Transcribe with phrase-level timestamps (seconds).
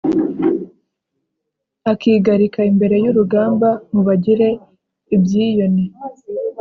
[1.91, 4.47] Akigarika imbere y'urugamba mubagira
[5.15, 5.83] ibyiyone,